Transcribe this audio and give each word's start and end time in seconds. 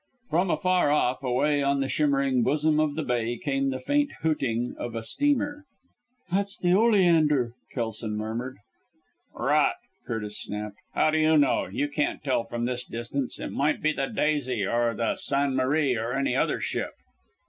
From 0.31 0.49
afar 0.49 0.89
off, 0.89 1.21
away 1.21 1.61
on 1.61 1.79
the 1.79 1.87
shimmering 1.87 2.41
bosom 2.41 2.79
of 2.79 2.95
the 2.95 3.03
bay 3.03 3.37
came 3.37 3.69
the 3.69 3.77
faint 3.77 4.09
hooting 4.23 4.73
of 4.79 4.95
a 4.95 5.03
steamer. 5.03 5.63
"That's 6.31 6.57
the 6.57 6.73
Oleander!" 6.73 7.53
Kelson 7.71 8.17
murmured. 8.17 8.57
"Rot!" 9.35 9.75
Curtis 10.07 10.39
snapped. 10.39 10.77
"How 10.95 11.11
do 11.11 11.19
you 11.19 11.37
know? 11.37 11.67
You 11.67 11.87
can't 11.87 12.23
tell 12.23 12.43
from 12.45 12.65
this 12.65 12.83
distance. 12.83 13.39
It 13.39 13.51
might 13.51 13.79
be 13.83 13.91
the 13.93 14.07
Daisy, 14.07 14.65
or 14.65 14.95
the 14.95 15.17
San 15.17 15.55
Marie, 15.55 15.95
or 15.95 16.13
any 16.13 16.35
other 16.35 16.59
ship." 16.59 16.93